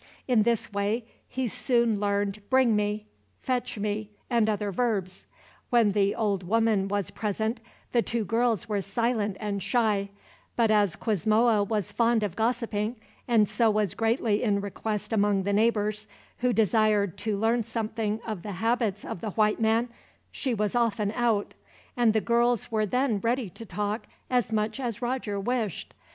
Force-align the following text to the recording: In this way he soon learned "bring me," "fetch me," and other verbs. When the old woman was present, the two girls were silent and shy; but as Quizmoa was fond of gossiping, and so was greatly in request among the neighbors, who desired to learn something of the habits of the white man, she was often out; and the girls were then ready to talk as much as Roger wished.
In 0.27 0.41
this 0.41 0.73
way 0.73 1.05
he 1.27 1.45
soon 1.45 1.99
learned 1.99 2.41
"bring 2.49 2.75
me," 2.75 3.05
"fetch 3.43 3.77
me," 3.77 4.09
and 4.31 4.49
other 4.49 4.71
verbs. 4.71 5.27
When 5.69 5.91
the 5.91 6.15
old 6.15 6.41
woman 6.41 6.87
was 6.87 7.11
present, 7.11 7.61
the 7.91 8.01
two 8.01 8.25
girls 8.25 8.67
were 8.67 8.81
silent 8.81 9.37
and 9.39 9.61
shy; 9.61 10.09
but 10.55 10.71
as 10.71 10.95
Quizmoa 10.95 11.63
was 11.63 11.91
fond 11.91 12.23
of 12.23 12.35
gossiping, 12.35 12.95
and 13.27 13.47
so 13.47 13.69
was 13.69 13.93
greatly 13.93 14.41
in 14.41 14.59
request 14.59 15.13
among 15.13 15.43
the 15.43 15.53
neighbors, 15.53 16.07
who 16.39 16.51
desired 16.51 17.15
to 17.19 17.37
learn 17.37 17.61
something 17.61 18.21
of 18.25 18.41
the 18.41 18.53
habits 18.53 19.05
of 19.05 19.21
the 19.21 19.29
white 19.29 19.59
man, 19.59 19.87
she 20.31 20.55
was 20.55 20.73
often 20.75 21.11
out; 21.11 21.53
and 21.95 22.13
the 22.13 22.21
girls 22.21 22.71
were 22.71 22.87
then 22.87 23.19
ready 23.19 23.51
to 23.51 23.67
talk 23.67 24.07
as 24.31 24.51
much 24.51 24.79
as 24.79 24.99
Roger 25.03 25.39
wished. 25.39 25.93